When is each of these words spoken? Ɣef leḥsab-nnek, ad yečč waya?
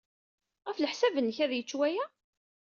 Ɣef 0.67 0.77
leḥsab-nnek, 0.79 1.37
ad 1.43 1.51
yečč 1.53 1.71
waya? 1.77 2.05